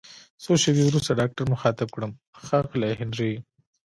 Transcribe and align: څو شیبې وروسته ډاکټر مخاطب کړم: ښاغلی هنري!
څو 0.43 0.51
شیبې 0.61 0.83
وروسته 0.85 1.17
ډاکټر 1.19 1.45
مخاطب 1.53 1.87
کړم: 1.95 2.11
ښاغلی 2.45 2.91
هنري! 2.99 3.33